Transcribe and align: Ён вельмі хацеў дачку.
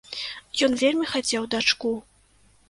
Ён 0.67 0.71
вельмі 0.83 1.09
хацеў 1.11 1.45
дачку. 1.57 1.93